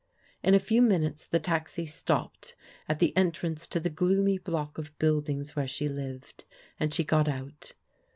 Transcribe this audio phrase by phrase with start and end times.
[0.41, 2.55] In a few minutes the taxi stopped
[2.89, 6.43] at the entrance to the gloomy block of buildings where she lived,
[6.79, 7.73] and she got out.